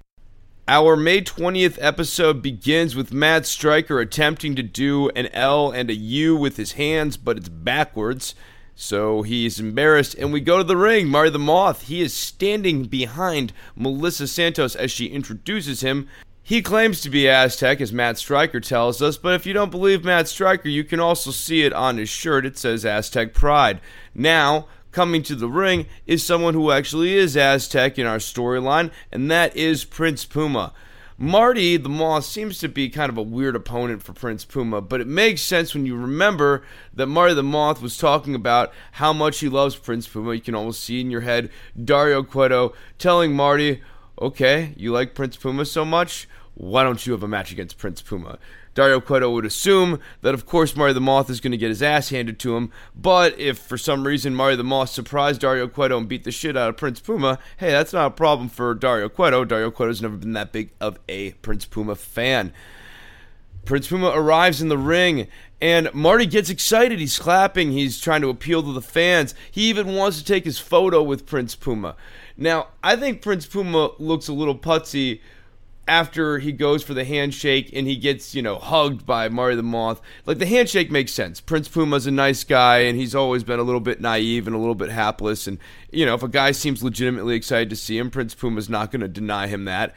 [0.72, 5.94] Our May 20th episode begins with Matt Striker attempting to do an L and a
[5.94, 8.36] U with his hands, but it's backwards.
[8.76, 11.08] So he's embarrassed, and we go to the ring.
[11.08, 16.06] Marty the Moth, he is standing behind Melissa Santos as she introduces him.
[16.40, 20.04] He claims to be Aztec, as Matt Striker tells us, but if you don't believe
[20.04, 22.46] Matt Striker, you can also see it on his shirt.
[22.46, 23.80] It says Aztec Pride.
[24.14, 29.30] Now, coming to the ring is someone who actually is Aztec in our storyline, and
[29.30, 30.72] that is Prince Puma.
[31.22, 35.02] Marty the Moth seems to be kind of a weird opponent for Prince Puma, but
[35.02, 36.62] it makes sense when you remember
[36.94, 40.32] that Marty the Moth was talking about how much he loves Prince Puma.
[40.32, 41.50] You can almost see in your head
[41.84, 43.82] Dario Cueto telling Marty,
[44.18, 46.26] okay, you like Prince Puma so much?
[46.54, 48.38] Why don't you have a match against Prince Puma?
[48.80, 51.82] Dario Cueto would assume that, of course, Marty the Moth is going to get his
[51.82, 52.72] ass handed to him.
[52.96, 56.56] But if for some reason Marty the Moth surprised Dario Cueto and beat the shit
[56.56, 59.44] out of Prince Puma, hey, that's not a problem for Dario Cueto.
[59.44, 62.54] Dario Cueto's never been that big of a Prince Puma fan.
[63.66, 65.28] Prince Puma arrives in the ring
[65.60, 67.00] and Marty gets excited.
[67.00, 67.72] He's clapping.
[67.72, 69.34] He's trying to appeal to the fans.
[69.50, 71.96] He even wants to take his photo with Prince Puma.
[72.34, 75.20] Now, I think Prince Puma looks a little putsy
[75.90, 79.62] after he goes for the handshake and he gets, you know, hugged by Marty the
[79.64, 80.00] Moth.
[80.24, 81.40] Like the handshake makes sense.
[81.40, 84.58] Prince Puma's a nice guy and he's always been a little bit naive and a
[84.60, 85.58] little bit hapless and
[85.90, 89.00] you know, if a guy seems legitimately excited to see him, Prince Puma's not going
[89.00, 89.92] to deny him that.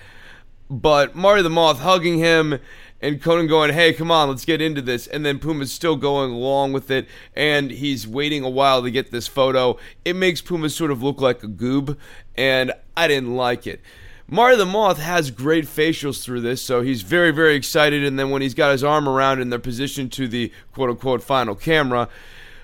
[0.68, 2.60] But Marty the Moth hugging him
[3.00, 6.32] and Konnan going, "Hey, come on, let's get into this." And then Puma's still going
[6.32, 9.78] along with it and he's waiting a while to get this photo.
[10.04, 11.98] It makes Puma sort of look like a goob
[12.36, 13.80] and I didn't like it.
[14.28, 18.04] Marty the Moth has great facials through this, so he's very, very excited.
[18.04, 21.22] And then when he's got his arm around and they're positioned to the quote unquote
[21.22, 22.08] final camera,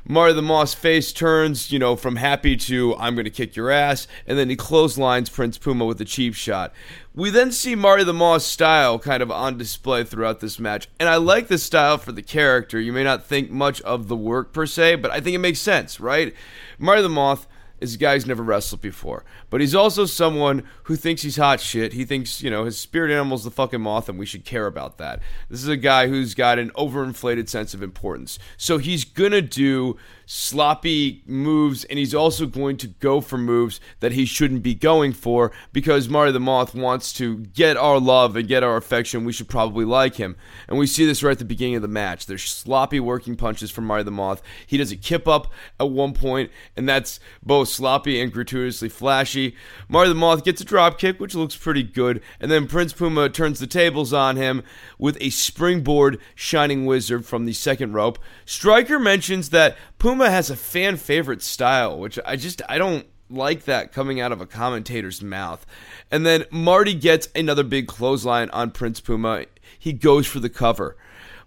[0.06, 3.70] Marty the Moth's face turns, you know, from happy to I'm going to kick your
[3.70, 6.74] ass, and then he clotheslines Prince Puma with a cheap shot.
[7.14, 11.10] We then see Marty the Moth's style kind of on display throughout this match, and
[11.10, 12.80] I like this style for the character.
[12.80, 15.60] You may not think much of the work per se, but I think it makes
[15.60, 16.34] sense, right?
[16.80, 17.46] Marty the Moth
[17.82, 19.24] is a guy who's never wrestled before.
[19.50, 21.94] But he's also someone who thinks he's hot shit.
[21.94, 24.98] He thinks, you know, his spirit animal's the fucking moth and we should care about
[24.98, 25.22] that.
[25.50, 28.40] This is a guy who's got an overinflated sense of importance.
[28.58, 29.98] So he's gonna do
[30.32, 35.12] sloppy moves and he's also going to go for moves that he shouldn't be going
[35.12, 39.26] for because Marty the Moth wants to get our love and get our affection.
[39.26, 40.36] We should probably like him.
[40.68, 42.28] And we see this right at the beginning of the match.
[42.28, 44.44] There's sloppy working punches from Marty the Moth.
[44.68, 49.56] He does a kip up at one point, and that's both sloppy and gratuitously flashy.
[49.88, 53.30] Marty the Moth gets a drop kick, which looks pretty good, and then Prince Puma
[53.30, 54.62] turns the tables on him
[55.00, 58.20] with a springboard Shining Wizard from the second rope.
[58.46, 63.66] Striker mentions that Puma has a fan favorite style, which I just I don't like
[63.66, 65.66] that coming out of a commentator's mouth.
[66.10, 69.46] And then Marty gets another big clothesline on Prince Puma.
[69.78, 70.98] He goes for the cover.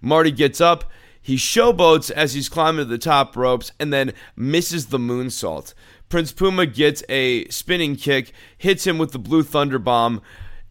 [0.01, 0.85] Marty gets up,
[1.21, 5.75] he showboats as he's climbing to the top ropes, and then misses the moonsault.
[6.09, 10.21] Prince Puma gets a spinning kick, hits him with the blue thunder bomb,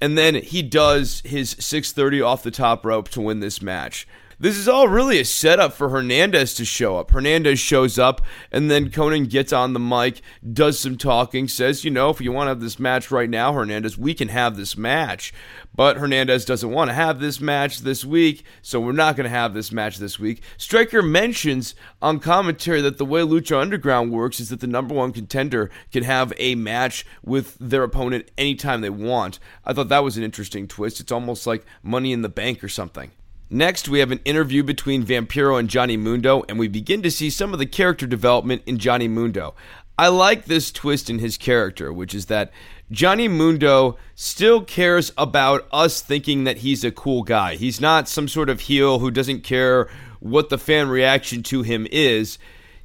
[0.02, 4.08] and then he does his 630 off the top rope to win this match.
[4.42, 7.12] This is all really a setup for Hernandez to show up.
[7.12, 11.92] Hernandez shows up, and then Konnan gets on the mic, does some talking, says, you
[11.92, 14.76] know, if you want to have this match right now, Hernandez, we can have this
[14.76, 15.32] match.
[15.76, 19.30] But Hernandez doesn't want to have this match this week, so we're not going to
[19.30, 20.42] have this match this week.
[20.58, 25.14] Striker mentions on commentary that the way Lucha Underground works is that the number one
[25.14, 29.38] contender can have a match with their opponent anytime they want.
[29.66, 31.00] I thought that was an interesting twist.
[31.00, 33.12] It's almost like Money in the Bank or something.
[33.54, 37.30] Next, we have an interview between Vampiro and Johnny Mundo, and we begin to see
[37.30, 39.56] some of the character development in Johnny Mundo.
[39.98, 42.54] I like this twist in his character, which is that
[42.92, 47.56] Johnny Mundo still cares about us thinking that he's a cool guy.
[47.56, 49.90] He's not some sort of heel who doesn't care
[50.22, 52.40] what the fan reaction to him is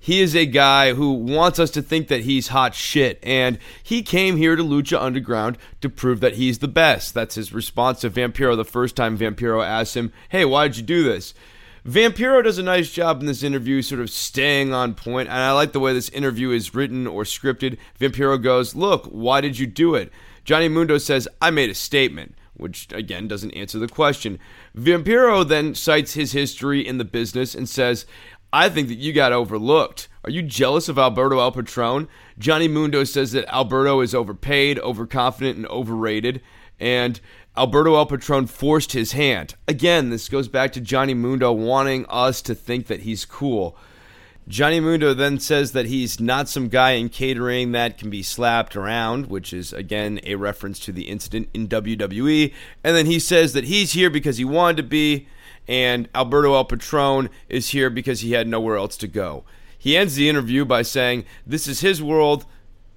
[0.06, 3.18] he is a guy who wants us to think that he's hot shit.
[3.24, 7.12] And he came here to Lucha Underground to prove that he's the best.
[7.12, 10.84] That's his response to Vampiro the first time Vampiro asked him, Hey, why did you
[10.84, 11.34] do this?
[11.84, 15.50] Vampiro does a nice job in this interview, sort of staying on point, and I
[15.50, 17.76] like the way this interview is written or scripted.
[17.98, 20.12] Vampiro goes, Look, why did you do it?
[20.44, 24.38] Johnny Mundo says, I made a statement which again doesn't answer the question.
[24.76, 28.06] Vampiro then cites his history in the business and says,
[28.52, 30.08] I think that you got overlooked.
[30.24, 32.08] Are you jealous of Alberto El Patron?
[32.38, 36.40] Johnny Mundo says that Alberto is overpaid, overconfident, and overrated.
[36.80, 37.20] And
[37.56, 39.54] Alberto El Patron forced his hand.
[39.66, 43.76] Again, this goes back to Johnny Mundo wanting us to think that he's cool.
[44.48, 48.76] Johnny Mundo then says that he's not some guy in catering that can be slapped
[48.76, 52.54] around, which is again a reference to the incident in WWE.
[52.84, 55.26] And then he says that he's here because he wanted to be,
[55.68, 59.44] and Alberto El Patron is here because he had nowhere else to go.
[59.78, 62.46] He ends the interview by saying, This is his world,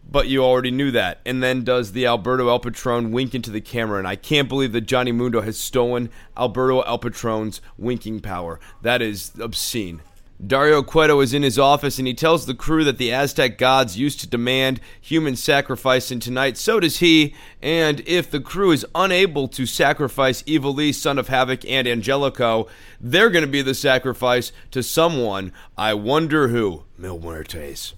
[0.09, 1.19] but you already knew that.
[1.25, 3.99] And then does the Alberto El Patron wink into the camera.
[3.99, 8.59] And I can't believe that Johnny Mundo has stolen Alberto El Patron's winking power.
[8.81, 10.01] That is obscene.
[10.45, 13.97] Dario Cueto is in his office and he tells the crew that the Aztec gods
[13.97, 17.35] used to demand human sacrifice, and tonight so does he.
[17.61, 22.67] And if the crew is unable to sacrifice Ivelisse, Son of Havoc, and Angelico,
[23.01, 25.51] they're going to be the sacrifice to someone.
[25.77, 26.83] I wonder who.
[26.97, 27.93] Mil Muertes.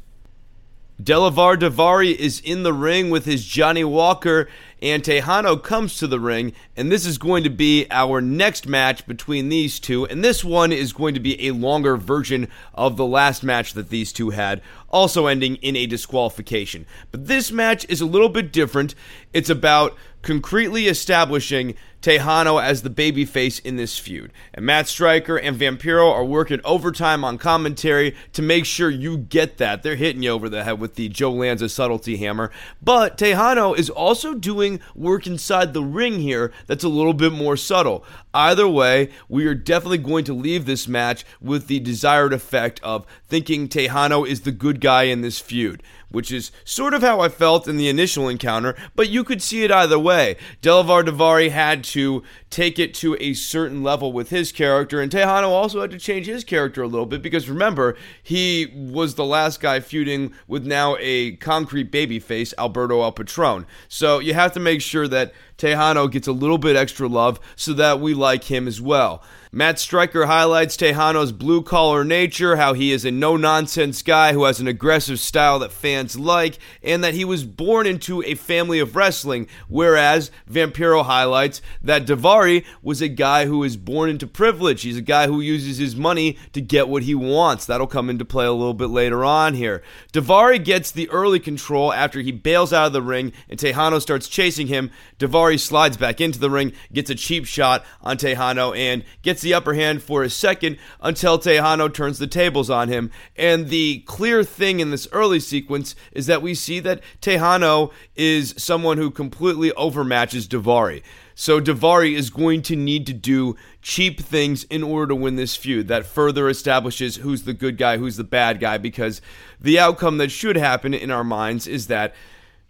[1.01, 4.47] Delavar Daivari is in the ring with his Johnnie Walker,
[4.81, 9.05] and Tejano comes to the ring, and this is going to be our next match
[9.05, 13.05] between these two, and this one is going to be a longer version of the
[13.05, 16.85] last match that these two had, also ending in a disqualification.
[17.11, 18.95] But this match is a little bit different.
[19.33, 24.33] It's about concretely establishing Tejano as the babyface in this feud.
[24.53, 29.57] And Matt Striker and Vampiro are working overtime on commentary to make sure you get
[29.57, 29.83] that.
[29.83, 32.51] They're hitting you over the head with the Joe Lanza subtlety hammer.
[32.81, 37.57] But Tejano is also doing work inside the ring here that's a little bit more
[37.57, 38.05] subtle.
[38.33, 43.05] Either way, we are definitely going to leave this match with the desired effect of
[43.27, 47.29] thinking Tejano is the good guy in this feud which is sort of how I
[47.29, 50.37] felt in the initial encounter, but you could see it either way.
[50.61, 55.49] Delavar Daivari had to take it to a certain level with his character, and Tejano
[55.49, 59.59] also had to change his character a little bit because remember, he was the last
[59.61, 63.65] guy feuding with now a concrete babyface, Alberto El Patron.
[63.87, 67.73] So you have to make sure that Tejano gets a little bit extra love so
[67.73, 69.23] that we like him as well.
[69.53, 74.45] Matt Striker highlights Tejano's blue collar nature, how he is a no nonsense guy who
[74.45, 78.79] has an aggressive style that fans like, and that he was born into a family
[78.79, 79.49] of wrestling.
[79.67, 84.83] Whereas Vampiro highlights that Daivari was a guy who is born into privilege.
[84.83, 87.65] He's a guy who uses his money to get what he wants.
[87.65, 89.83] That'll come into play a little bit later on here.
[90.13, 94.29] Daivari gets the early control after he bails out of the ring and Tejano starts
[94.29, 94.91] chasing him.
[95.19, 99.43] Daivari slides back into the ring, gets a cheap shot on Tejano, and gets gets
[99.43, 103.09] the upper hand for a second until Tejano turns the tables on him.
[103.35, 108.53] And the clear thing in this early sequence is that we see that Tejano is
[108.57, 111.01] someone who completely overmatches Daivari.
[111.33, 115.55] So Daivari is going to need to do cheap things in order to win this
[115.55, 115.87] feud.
[115.87, 119.21] That further establishes who's the good guy, who's the bad guy, because
[119.59, 122.13] the outcome that should happen in our minds is that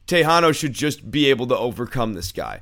[0.07, 2.61] Tejano should just be able to overcome this guy.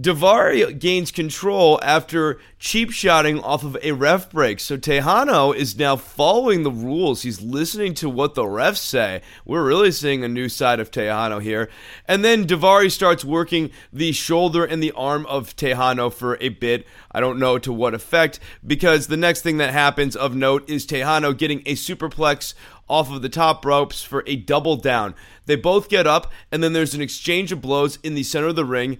[0.00, 4.58] Daivari gains control after cheap shotting off of a ref break.
[4.58, 7.22] So Tejano is now following the rules.
[7.22, 9.20] He's listening to what the refs say.
[9.44, 11.68] We're really seeing a new side of Tejano here.
[12.08, 16.86] And then Daivari starts working the shoulder and the arm of Tejano for a bit.
[17.10, 20.86] I don't know to what effect, because the next thing that happens of note is
[20.86, 22.54] Tejano getting a superplex
[22.88, 25.14] off of the top ropes for a double down.
[25.44, 28.56] They both get up, and then there's an exchange of blows in the center of
[28.56, 28.98] the ring.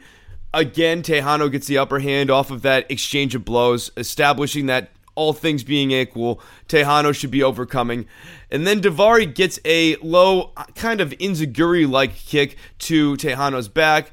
[0.54, 5.32] Again, Tejano gets the upper hand off of that exchange of blows, establishing that all
[5.32, 8.06] things being equal, Tejano should be overcoming.
[8.50, 14.10] And then Daivari gets a low, kind of Enzuigiri like kick to Tejano's back.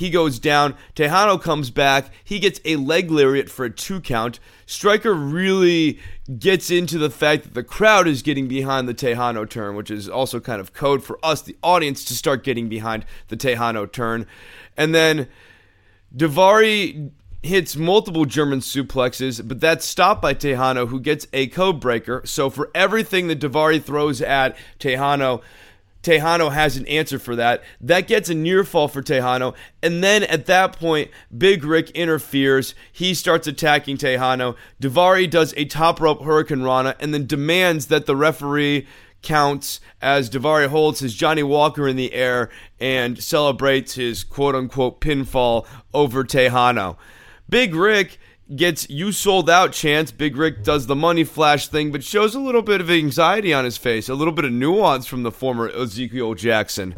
[0.00, 0.76] He goes down.
[0.96, 2.10] Tejano comes back.
[2.24, 4.40] He gets a leg lariat for a two count.
[4.64, 5.98] Striker really
[6.38, 10.08] gets into the fact that the crowd is getting behind the Tejano turn, which is
[10.08, 14.26] also kind of code for us, the audience, to start getting behind the Tejano turn.
[14.74, 15.28] And then
[16.16, 17.10] Daivari
[17.42, 22.22] hits multiple German suplexes, but that's stopped by Tejano, who gets a code breaker.
[22.24, 25.42] So for everything that Daivari throws at Tejano,
[26.02, 27.62] Tejano has an answer for that.
[27.80, 29.54] That gets a near fall for Tejano.
[29.82, 32.74] And then at that point, Big Rick interferes.
[32.90, 34.56] He starts attacking Tejano.
[34.80, 38.86] Daivari does a top rope Hurricanrana and then demands that the referee
[39.22, 42.48] counts as Daivari holds his Johnnie Walker in the air
[42.78, 46.96] and celebrates his quote unquote pinfall over Tejano.
[47.48, 48.18] Big Rick
[48.54, 50.10] gets you sold out chance.
[50.10, 53.64] Big Rick does the money flash thing, but shows a little bit of anxiety on
[53.64, 56.94] his face, a little bit of nuance from the former Ezekiel Jackson.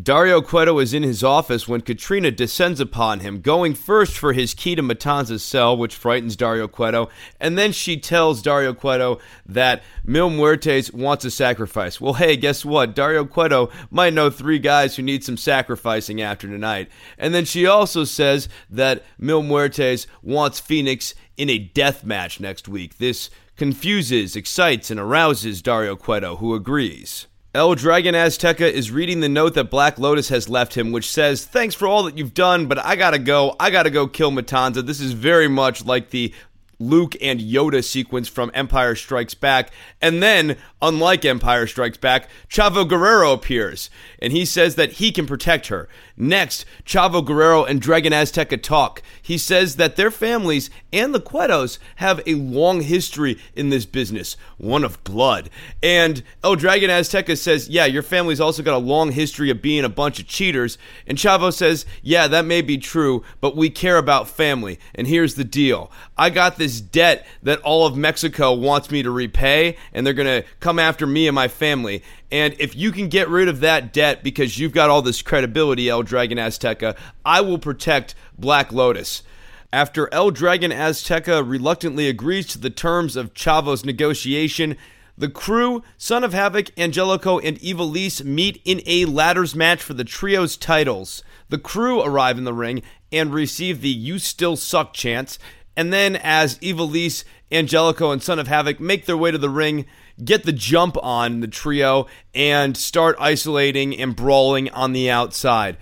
[0.00, 4.52] Dario Cueto is in his office when Katrina descends upon him, going first for his
[4.52, 7.08] key to Matanza's cell, which frightens Dario Cueto,
[7.40, 11.98] and then she tells Dario Cueto that Mil Muertes wants a sacrifice.
[11.98, 12.94] Well, hey, guess what?
[12.94, 16.90] Dario Cueto might know three guys who need some sacrificing after tonight.
[17.16, 22.68] And then she also says that Mil Muertes wants Phoenix in a death match next
[22.68, 22.98] week.
[22.98, 27.28] This confuses, excites, and arouses Dario Cueto, who agrees.
[27.56, 31.46] El Dragon Azteca is reading the note that Black Lotus has left him, which says,
[31.46, 33.56] Thanks for all that you've done, but I gotta go.
[33.58, 34.84] I gotta go kill Matanza.
[34.84, 36.34] This is very much like the
[36.78, 39.70] Luke and Yoda sequence from Empire Strikes Back.
[40.02, 43.88] And then, unlike Empire Strikes Back, Chavo Guerrero appears,
[44.20, 45.88] and he says that he can protect her.
[46.16, 49.02] Next, Chavo Guerrero and Dragon Azteca talk.
[49.20, 54.36] He says that their families and the Cuetos have a long history in this business,
[54.56, 55.50] one of blood.
[55.82, 59.84] And El Dragon Azteca says, Yeah, your family's also got a long history of being
[59.84, 60.78] a bunch of cheaters.
[61.06, 64.78] And Chavo says, Yeah, that may be true, but we care about family.
[64.94, 69.10] And here's the deal I got this debt that all of Mexico wants me to
[69.10, 72.02] repay, and they're going to come after me and my family.
[72.30, 75.88] And if you can get rid of that debt because you've got all this credibility,
[75.88, 79.22] El Dragon Azteca, I will protect Black Lotus.
[79.72, 84.76] After El Dragon Azteca reluctantly agrees to the terms of Chavo's negotiation,
[85.18, 90.04] the crew, Son of Havoc, Angelico, and Ivelisse meet in a ladders match for the
[90.04, 91.22] trio's titles.
[91.48, 95.38] The crew arrive in the ring and receive the You Still Suck chance.
[95.76, 99.86] And then, as Ivelisse, Angelico, and Son of Havoc make their way to the ring,
[100.24, 105.76] get the jump on the trio and start isolating and brawling on the outside.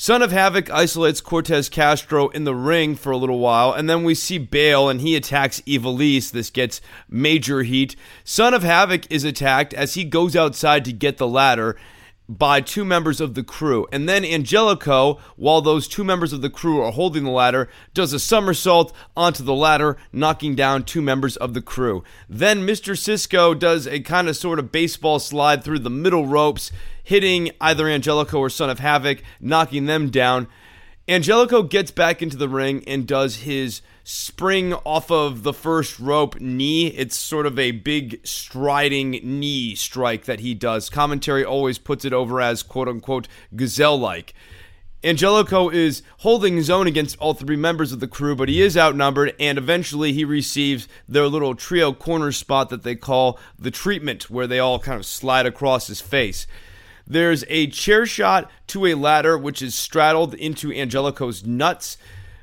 [0.00, 4.04] Son of Havoc isolates Cortez Castro in the ring for a little while, and then
[4.04, 6.30] we see Bael and he attacks Ivelisse.
[6.30, 7.96] This gets major heat.
[8.22, 11.76] Son of Havoc is attacked as he goes outside to get the ladder,
[12.28, 13.86] by two members of the crew.
[13.90, 18.12] And then Angelico, while those two members of the crew are holding the ladder, does
[18.12, 22.04] a somersault onto the ladder, knocking down two members of the crew.
[22.28, 22.96] Then Mr.
[22.96, 26.70] Cisco does a kind of sort of baseball slide through the middle ropes,
[27.02, 30.48] hitting either Angelico or Son of Havoc, knocking them down.
[31.08, 33.80] Angelico gets back into the ring and does his
[34.10, 36.86] spring off of the first rope knee.
[36.86, 40.88] It's sort of a big striding knee strike that he does.
[40.88, 44.32] Commentary always puts it over as quote unquote gazelle like.
[45.04, 48.78] Angelico is holding his own against all three members of the crew, but he is
[48.78, 54.30] outnumbered, and eventually he receives their little trio corner spot that they call the treatment,
[54.30, 56.46] where they all kind of slide across his face.
[57.06, 61.98] There's a chair shot to a ladder, which is straddled into Angelico's nuts.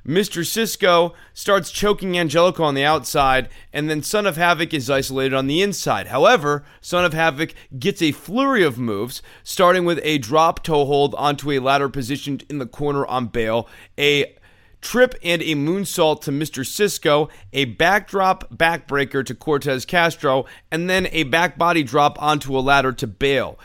[0.05, 0.45] Mr.
[0.45, 5.47] Cisco starts choking Angelico on the outside, and then Son of Havoc is isolated on
[5.47, 6.07] the inside.
[6.07, 11.15] However, Son of Havoc gets a flurry of moves, starting with a drop toe hold
[11.15, 14.35] onto a ladder positioned in the corner on Bael, a
[14.79, 16.63] trip and a moonsault to Mr.
[16.63, 22.61] Cisco, a backdrop backbreaker to Cortez Castro, and then a back body drop onto a
[22.61, 23.57] ladder to Bael.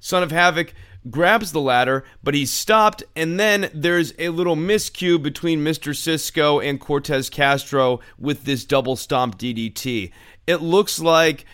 [0.00, 0.72] Son of Havoc
[1.10, 5.94] grabs the ladder, but he's stopped, and then there's a little miscue between Mr.
[5.94, 10.10] Cisco and Cortez Castro with this double stomp DDT.
[10.46, 11.44] It looks like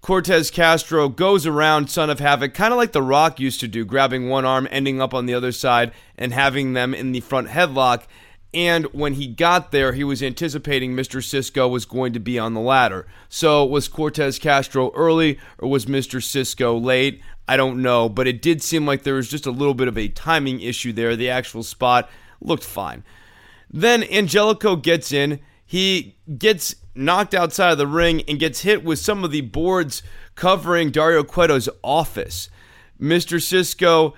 [0.00, 3.84] Cortez Castro goes around Son of Havoc, kind of like The Rock used to do,
[3.84, 7.48] grabbing one arm, ending up on the other side, and having them in the front
[7.48, 8.04] headlock.
[8.52, 11.22] And when he got there, he was anticipating Mr.
[11.22, 13.06] Cisco was going to be on the ladder.
[13.28, 16.22] So was Cortez Castro early or was Mr.
[16.22, 17.20] Cisco late?
[17.50, 19.98] I don't know, but it did seem like there was just a little bit of
[19.98, 21.16] a timing issue there.
[21.16, 22.08] The actual spot
[22.40, 23.02] looked fine.
[23.68, 25.40] Then Angelico gets in.
[25.66, 30.00] He gets knocked outside of the ring and gets hit with some of the boards
[30.36, 32.50] covering Dario Cueto's office.
[33.00, 33.42] Mr.
[33.42, 34.14] Cisco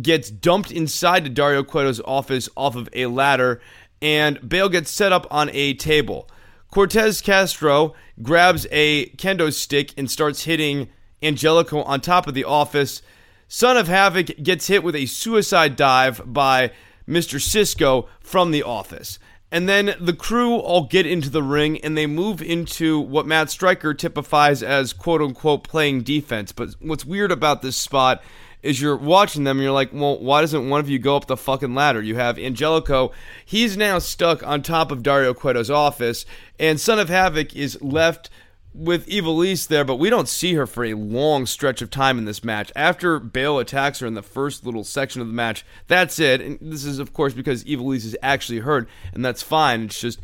[0.00, 3.60] gets dumped inside to Dario Cueto's office off of a ladder,
[4.00, 6.30] and Bael gets set up on a table.
[6.70, 10.88] Cortez Castro grabs a kendo stick and starts hitting
[11.24, 13.02] Angelico on top of the office.
[13.48, 16.70] Son of Havoc gets hit with a suicide dive by
[17.08, 17.40] Mr.
[17.40, 19.18] Cisco from the office.
[19.50, 23.50] And then the crew all get into the ring and they move into what Matt
[23.50, 26.50] Striker typifies as quote unquote playing defense.
[26.50, 28.20] But what's weird about this spot
[28.64, 31.26] is you're watching them and you're like, well, why doesn't one of you go up
[31.26, 32.02] the fucking ladder?
[32.02, 33.12] You have Angelico.
[33.44, 36.24] He's now stuck on top of Dario Cueto's office,
[36.58, 38.30] and Son of Havoc is left
[38.74, 42.24] with Ivelisse there, but we don't see her for a long stretch of time in
[42.24, 42.72] this match.
[42.74, 46.40] After Bael attacks her in the first little section of the match, that's it.
[46.40, 49.84] And this is, of course, because Ivelisse is actually hurt, and that's fine.
[49.84, 50.20] It's just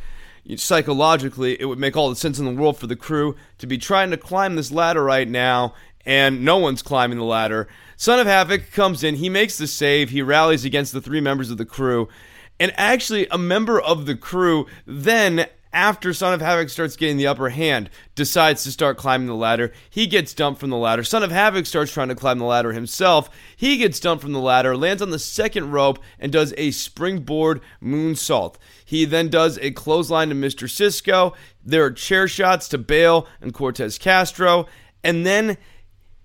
[0.56, 3.78] psychologically, it would make all the sense in the world for the crew to be
[3.78, 5.74] trying to climb this ladder right now,
[6.04, 7.68] and no one's climbing the ladder.
[7.96, 11.50] Son of Havoc comes in, he makes the save, he rallies against the three members
[11.50, 12.08] of the crew.
[12.58, 17.26] And actually, a member of the crew then after Son of Havoc starts getting the
[17.26, 19.72] upper hand, decides to start climbing the ladder.
[19.88, 21.04] He gets dumped from the ladder.
[21.04, 23.30] Son of Havoc starts trying to climb the ladder himself.
[23.56, 27.60] He gets dumped from the ladder, lands on the second rope, and does a springboard
[27.82, 28.56] moonsault.
[28.84, 30.68] He then does a clothesline to Mr.
[30.68, 31.34] Cisco.
[31.64, 34.66] There are chair shots to Bael and Cortez Castro.
[35.04, 35.56] And then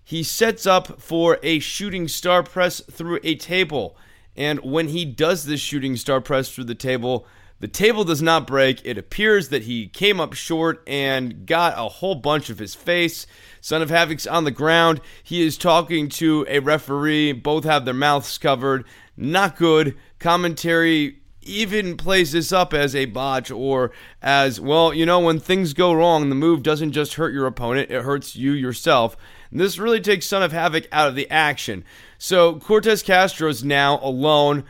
[0.03, 3.95] he sets up for a shooting star press through a table.
[4.35, 7.25] And when he does this shooting star press through the table,
[7.59, 8.81] the table does not break.
[8.85, 13.25] It appears that he came up short and got a whole bunch of his face.
[13.61, 15.01] Son of Havoc's on the ground.
[15.23, 17.31] He is talking to a referee.
[17.31, 18.85] Both have their mouths covered.
[19.15, 19.97] Not good.
[20.19, 23.91] Commentary even plays this up as a botch or
[24.21, 27.91] as, well, you know, when things go wrong, the move doesn't just hurt your opponent,
[27.91, 29.15] it hurts you yourself.
[29.51, 31.85] And this really takes Son of Havoc out of the action.
[32.17, 34.65] So Cortez Castro is now alone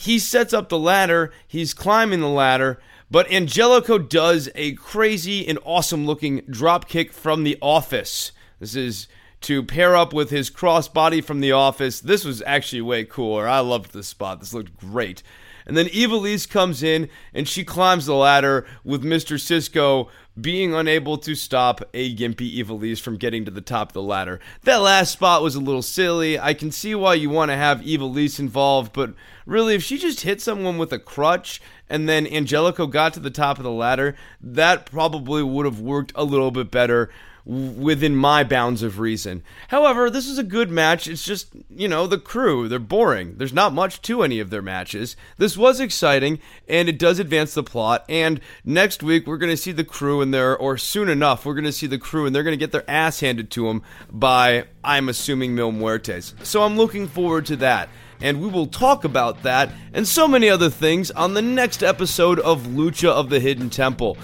[0.00, 2.78] he sets up the ladder, he's climbing the ladder,
[3.10, 8.30] but Angelico does a crazy and awesome looking drop kick from the office.
[8.60, 9.08] This is
[9.40, 12.00] to pair up with his crossbody from the office.
[12.00, 13.48] This was actually way cooler.
[13.48, 14.38] I loved this spot.
[14.38, 15.24] This looked great.
[15.66, 19.38] And then Ivelisse comes in and she climbs the ladder with Mr.
[19.38, 20.10] Cisco
[20.40, 24.40] being unable to stop a gimpy Ivelisse from getting to the top of the ladder.
[24.64, 26.38] That last spot was a little silly.
[26.38, 29.14] I can see why you want to have Ivelisse involved, but
[29.46, 33.30] really, if she just hit someone with a crutch and then Angelico got to the
[33.30, 37.10] top of the ladder, that probably would have worked a little bit better
[37.48, 39.42] within my bounds of reason.
[39.68, 41.08] However, this is a good match.
[41.08, 43.36] It's just, you know, the crew, they're boring.
[43.38, 45.16] There's not much to any of their matches.
[45.38, 48.04] This was exciting, and it does advance the plot.
[48.06, 51.54] And next week, we're going to see the crew and their, or soon enough, we're
[51.54, 53.82] going to see the crew, and they're going to get their ass handed to them
[54.12, 56.34] by, I'm assuming, Mil Muertes.
[56.44, 57.88] So I'm looking forward to that
[58.20, 62.40] and we will talk about that and so many other things on the next episode
[62.40, 64.18] of Lucha of the Hidden Temple.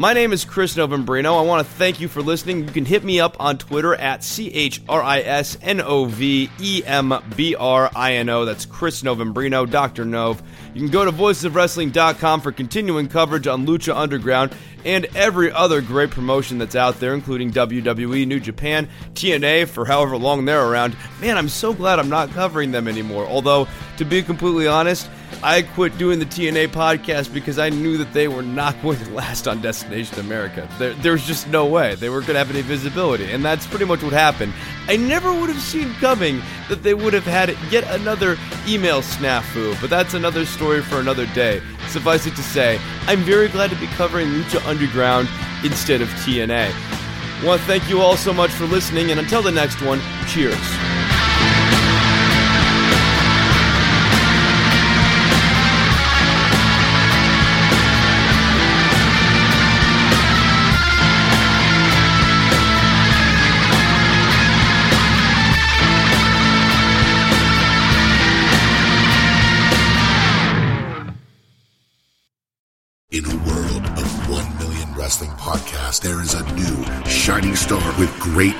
[0.00, 1.38] My name is Chris Novembrino.
[1.38, 2.60] I want to thank you for listening.
[2.60, 6.06] You can hit me up on Twitter at C H R I S N O
[6.06, 8.46] V E M B R I N O.
[8.46, 10.06] That's Chris Novembrino, Dr.
[10.06, 10.42] Nov.
[10.72, 14.54] You can go to voicesofwrestling.com for continuing coverage on Lucha Underground
[14.86, 20.16] and every other great promotion that's out there, including WWE, New Japan, TNA, for however
[20.16, 20.96] long they're around.
[21.20, 23.26] Man, I'm so glad I'm not covering them anymore.
[23.26, 25.10] Although, to be completely honest,
[25.42, 29.10] I quit doing the TNA podcast because I knew that they were not going to
[29.10, 30.68] last on Destination America.
[30.78, 33.86] There, there's just no way they were going to have any visibility, and that's pretty
[33.86, 34.52] much what happened.
[34.86, 38.36] I never would have seen coming that they would have had yet another
[38.68, 41.62] email snafu, but that's another story for another day.
[41.88, 45.28] Suffice it to say, I'm very glad to be covering Lucha Underground
[45.64, 46.70] instead of TNA.
[46.70, 50.00] I want to thank you all so much for listening, and until the next one,
[50.28, 50.99] cheers.